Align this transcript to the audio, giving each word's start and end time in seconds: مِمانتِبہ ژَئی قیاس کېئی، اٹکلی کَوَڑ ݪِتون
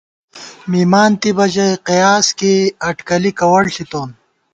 مِمانتِبہ 0.71 1.45
ژَئی 1.53 1.71
قیاس 1.87 2.25
کېئی، 2.37 2.63
اٹکلی 2.87 3.31
کَوَڑ 3.39 3.63
ݪِتون 3.73 4.09